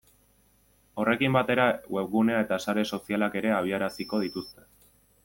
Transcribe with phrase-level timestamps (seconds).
[1.01, 1.67] Horrekin batera
[1.97, 4.69] webgunea eta sare sozialak ere abiaraziko dituzte.